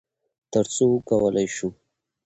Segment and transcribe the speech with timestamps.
[0.51, 1.69] تر څو وکولی شو،